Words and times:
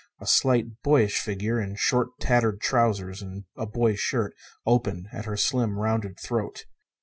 A 0.19 0.25
slight, 0.25 0.81
boyish 0.81 1.19
figure 1.19 1.59
in 1.59 1.75
short, 1.75 2.07
tattered 2.19 2.59
trousers 2.59 3.21
and 3.21 3.43
a 3.55 3.67
boy's 3.67 3.99
shirt, 3.99 4.33
open 4.65 5.07
at 5.13 5.25
her 5.25 5.37
slim, 5.37 5.77
rounded 5.77 6.19
throat. 6.19 6.65